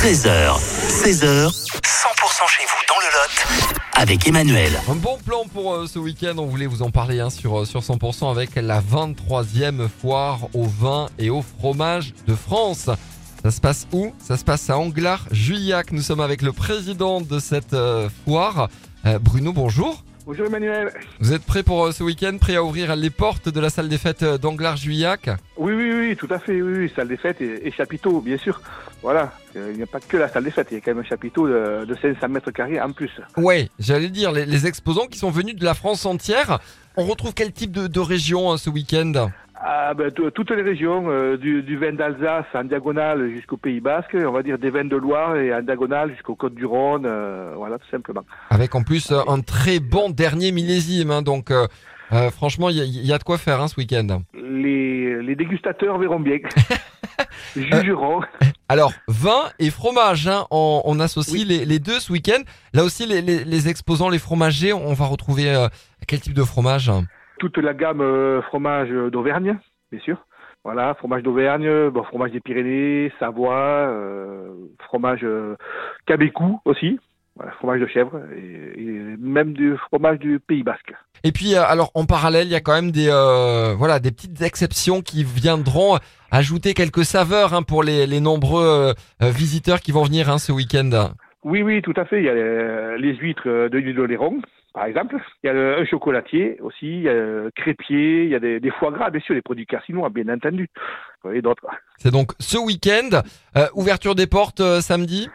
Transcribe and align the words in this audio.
13h, 0.00 0.56
16h, 1.04 1.50
100% 1.50 1.84
chez 2.48 2.64
vous 2.64 2.80
dans 2.88 3.00
le 3.00 3.10
Lot 3.12 3.80
avec 3.92 4.26
Emmanuel. 4.26 4.80
Un 4.88 4.94
bon 4.94 5.18
plan 5.18 5.44
pour 5.52 5.74
euh, 5.74 5.86
ce 5.86 5.98
week-end, 5.98 6.32
on 6.38 6.46
voulait 6.46 6.64
vous 6.64 6.80
en 6.80 6.90
parler 6.90 7.20
hein, 7.20 7.28
sur, 7.28 7.60
euh, 7.60 7.64
sur 7.66 7.80
100% 7.80 8.30
avec 8.30 8.54
la 8.54 8.80
23e 8.80 9.88
foire 10.00 10.38
au 10.54 10.64
vin 10.64 11.10
et 11.18 11.28
au 11.28 11.42
fromage 11.42 12.14
de 12.26 12.34
France. 12.34 12.88
Ça 13.42 13.50
se 13.50 13.60
passe 13.60 13.86
où? 13.92 14.14
Ça 14.26 14.38
se 14.38 14.44
passe 14.44 14.70
à 14.70 14.78
Anglars-Juillac. 14.78 15.92
Nous 15.92 16.00
sommes 16.00 16.20
avec 16.20 16.40
le 16.40 16.52
président 16.52 17.20
de 17.20 17.38
cette 17.38 17.74
euh, 17.74 18.08
foire. 18.24 18.70
Euh, 19.04 19.18
Bruno, 19.18 19.52
bonjour. 19.52 20.02
Bonjour 20.26 20.46
Emmanuel. 20.46 20.92
Vous 21.18 21.32
êtes 21.32 21.44
prêt 21.44 21.62
pour 21.62 21.86
euh, 21.86 21.92
ce 21.92 22.02
week-end 22.04 22.36
Prêt 22.38 22.54
à 22.54 22.62
ouvrir 22.62 22.94
les 22.94 23.10
portes 23.10 23.48
de 23.48 23.58
la 23.58 23.70
salle 23.70 23.88
des 23.88 23.98
fêtes 23.98 24.22
euh, 24.22 24.38
d'Anglars-Juillac 24.38 25.30
Oui, 25.56 25.72
oui, 25.72 25.92
oui, 25.92 26.16
tout 26.16 26.28
à 26.30 26.38
fait, 26.38 26.60
oui, 26.60 26.78
oui, 26.78 26.92
salle 26.94 27.08
des 27.08 27.16
fêtes 27.16 27.40
et, 27.40 27.66
et 27.66 27.72
chapiteau, 27.72 28.20
bien 28.20 28.36
sûr. 28.36 28.60
Voilà, 29.02 29.32
Euh, 29.56 29.70
il 29.72 29.76
n'y 29.78 29.82
a 29.82 29.86
pas 29.86 29.98
que 29.98 30.16
la 30.16 30.28
salle 30.28 30.44
des 30.44 30.50
fêtes, 30.50 30.68
il 30.70 30.74
y 30.74 30.76
a 30.76 30.80
quand 30.80 30.92
même 30.94 31.04
un 31.04 31.08
chapiteau 31.08 31.48
de, 31.48 31.84
de 31.84 31.96
500 32.00 32.28
mètres 32.28 32.50
carrés 32.52 32.80
en 32.80 32.92
plus. 32.92 33.10
Ouais, 33.36 33.68
j'allais 33.80 34.10
dire, 34.10 34.30
les, 34.30 34.46
les 34.46 34.66
exposants 34.66 35.06
qui 35.06 35.18
sont 35.18 35.30
venus 35.30 35.56
de 35.56 35.64
la 35.64 35.74
France 35.74 36.04
entière. 36.06 36.60
On 36.96 37.04
retrouve 37.06 37.32
quel 37.34 37.52
type 37.52 37.72
de, 37.72 37.86
de 37.86 38.00
région 38.00 38.52
hein, 38.52 38.58
ce 38.58 38.68
week-end? 38.70 39.30
Ah, 39.62 39.92
ben, 39.94 40.10
toutes 40.10 40.50
les 40.52 40.62
régions, 40.62 41.10
euh, 41.10 41.36
du, 41.36 41.62
du 41.62 41.76
vin 41.76 41.92
d'Alsace 41.92 42.46
en 42.54 42.64
diagonale 42.64 43.28
jusqu'au 43.30 43.58
Pays 43.58 43.80
Basque, 43.80 44.16
on 44.18 44.32
va 44.32 44.42
dire 44.42 44.58
des 44.58 44.70
vins 44.70 44.86
de 44.86 44.96
Loire 44.96 45.36
et 45.36 45.52
en 45.54 45.60
diagonale 45.60 46.12
jusqu'au 46.12 46.34
Côte 46.34 46.54
du 46.54 46.64
Rhône, 46.64 47.04
euh, 47.04 47.52
voilà, 47.56 47.76
tout 47.78 47.88
simplement. 47.90 48.22
Avec 48.48 48.74
en 48.74 48.82
plus 48.82 49.10
euh, 49.12 49.20
un 49.28 49.40
très 49.42 49.78
bon 49.78 50.08
dernier 50.08 50.50
millésime. 50.50 51.10
hein, 51.10 51.20
donc, 51.20 51.52
franchement, 52.32 52.70
il 52.70 52.76
y, 52.76 52.80
a- 52.80 52.84
il 52.84 53.04
y 53.06 53.12
a 53.12 53.18
de 53.18 53.22
quoi 53.22 53.36
faire 53.36 53.60
hein, 53.60 53.68
ce 53.68 53.76
week-end. 53.76 54.22
Les, 54.32 55.20
les 55.22 55.36
dégustateurs 55.36 55.98
verront 55.98 56.20
bien, 56.20 56.38
jugeront. 57.54 58.22
Alors, 58.68 58.92
vin 59.08 59.42
et 59.58 59.68
fromage, 59.70 60.26
hein, 60.26 60.46
on, 60.50 60.80
on 60.86 60.98
associe 61.00 61.42
Oui. 61.42 61.44
les, 61.46 61.64
les 61.66 61.78
deux 61.78 62.00
ce 62.00 62.12
week-end. 62.12 62.40
Là 62.72 62.82
aussi, 62.84 63.04
les, 63.04 63.20
les- 63.20 63.68
exposants, 63.68 64.08
les 64.08 64.18
fromagers, 64.18 64.72
on 64.72 64.94
va 64.94 65.04
retrouver 65.04 65.66
quel 66.06 66.20
type 66.20 66.34
de 66.34 66.44
fromage 66.44 66.90
toute 67.40 67.56
la 67.56 67.74
gamme 67.74 68.02
euh, 68.02 68.42
fromage 68.42 68.90
d'Auvergne, 68.90 69.58
bien 69.90 70.00
sûr. 70.00 70.18
Voilà, 70.62 70.94
fromage 70.94 71.22
d'Auvergne, 71.22 71.88
bon, 71.88 72.04
fromage 72.04 72.32
des 72.32 72.40
Pyrénées, 72.40 73.10
Savoie, 73.18 73.88
euh, 73.88 74.52
fromage 74.84 75.24
euh, 75.24 75.56
aussi, 76.66 76.98
voilà, 77.34 77.52
fromage 77.52 77.80
de 77.80 77.86
chèvre, 77.86 78.20
et, 78.36 79.16
même 79.18 79.54
du 79.54 79.74
fromage 79.88 80.18
du 80.18 80.38
Pays 80.38 80.62
Basque. 80.62 80.92
Et 81.24 81.32
puis, 81.32 81.54
euh, 81.54 81.64
alors, 81.64 81.90
en 81.94 82.04
parallèle, 82.04 82.46
il 82.46 82.50
y 82.50 82.56
a 82.56 82.60
quand 82.60 82.74
même 82.74 82.90
des, 82.90 83.08
euh, 83.08 83.74
voilà, 83.74 84.00
des 84.00 84.10
petites 84.10 84.42
exceptions 84.42 85.00
qui 85.00 85.24
viendront 85.24 85.98
ajouter 86.30 86.74
quelques 86.74 87.06
saveurs 87.06 87.54
hein, 87.54 87.62
pour 87.62 87.82
les, 87.82 88.20
nombreux 88.20 88.64
euh, 88.64 88.92
euh, 89.22 89.30
visiteurs 89.30 89.80
qui 89.80 89.92
vont 89.92 90.04
venir 90.04 90.28
hein, 90.28 90.38
ce 90.38 90.52
week-end. 90.52 91.10
Oui, 91.42 91.62
oui, 91.62 91.80
tout 91.82 91.94
à 91.96 92.04
fait. 92.04 92.18
Il 92.18 92.24
y 92.24 92.28
a 92.28 92.34
les, 92.34 92.98
les 92.98 93.14
huîtres 93.16 93.68
de 93.68 93.78
l'huile 93.78 93.96
d'Oléron, 93.96 94.40
par 94.74 94.84
exemple. 94.84 95.16
Il 95.42 95.46
y 95.46 95.50
a 95.50 95.52
le, 95.54 95.78
un 95.78 95.84
chocolatier 95.86 96.58
aussi, 96.60 96.86
il 96.86 97.02
y 97.02 97.08
a 97.08 97.14
le 97.14 97.50
crépier, 97.56 98.24
il 98.24 98.30
y 98.30 98.34
a 98.34 98.40
des, 98.40 98.60
des 98.60 98.70
foie 98.70 98.90
gras, 98.90 99.10
bien 99.10 99.20
sûr, 99.20 99.34
des 99.34 99.42
produits 99.42 99.66
carcinois, 99.66 100.10
bien 100.10 100.28
entendu, 100.28 100.68
et 101.32 101.40
d'autres. 101.42 101.66
C'est 101.96 102.12
donc 102.12 102.32
ce 102.38 102.58
week-end. 102.58 103.22
Euh, 103.56 103.66
ouverture 103.74 104.14
des 104.14 104.26
portes 104.26 104.60
euh, 104.60 104.80
samedi? 104.80 105.28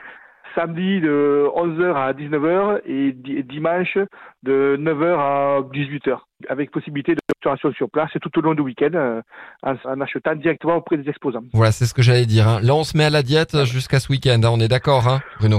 samedi 0.54 1.02
de 1.02 1.48
11h 1.54 1.94
à 1.96 2.14
19h 2.14 2.80
et 2.86 3.12
di- 3.12 3.44
dimanche 3.44 3.98
de 4.44 4.78
9h 4.80 5.18
à 5.20 5.60
18h, 5.74 6.18
avec 6.48 6.72
possibilité 6.72 7.14
de 7.14 7.20
restauration 7.36 7.74
sur 7.74 7.90
place 7.90 8.10
et 8.16 8.20
tout 8.20 8.32
au 8.40 8.42
long 8.42 8.54
du 8.54 8.62
week-end 8.62 8.92
euh, 8.94 9.22
en, 9.64 9.76
en 9.84 10.00
achetant 10.00 10.34
directement 10.36 10.78
auprès 10.78 10.96
des 10.96 11.10
exposants. 11.10 11.44
Voilà, 11.52 11.74
c'est 11.74 11.84
ce 11.86 11.94
que 11.94 12.02
j'allais 12.02 12.26
dire. 12.26 12.48
hein. 12.48 12.60
Là, 12.64 12.74
on 12.74 12.86
se 12.86 12.96
met 12.98 13.04
à 13.04 13.10
la 13.10 13.22
diète 13.22 13.54
euh, 13.54 13.66
jusqu'à 13.66 14.00
ce 14.00 14.10
week-end. 14.10 14.40
hein. 14.46 14.50
On 14.54 14.62
est 14.62 14.70
d'accord, 14.70 15.10
hein, 15.10 15.20
Bruno? 15.40 15.58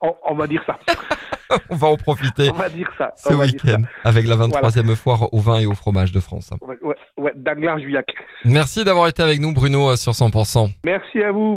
On, 0.00 0.14
on 0.30 0.34
va 0.34 0.46
dire 0.46 0.62
ça. 0.66 0.78
On 1.70 1.76
va 1.76 1.88
en 1.88 1.96
profiter 1.96 2.50
On 2.50 2.58
va 2.58 2.68
dire 2.68 2.90
ça. 2.98 3.12
ce 3.16 3.32
week-end 3.32 3.82
avec 4.04 4.26
la 4.26 4.36
23e 4.36 4.94
foire 4.94 5.32
au 5.32 5.38
vin 5.38 5.60
et 5.60 5.66
au 5.66 5.74
fromage 5.74 6.12
de 6.12 6.20
France. 6.20 6.50
Ouais, 6.60 6.76
ouais, 6.82 6.94
ouais, 7.16 7.78
Juillac. 7.80 8.06
Merci 8.44 8.84
d'avoir 8.84 9.08
été 9.08 9.22
avec 9.22 9.40
nous, 9.40 9.54
Bruno, 9.54 9.90
euh, 9.90 9.96
sur 9.96 10.12
100%. 10.12 10.70
Merci 10.84 11.22
à 11.22 11.32
vous. 11.32 11.56